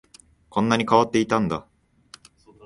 [0.49, 1.67] こんなに変わっていたんだ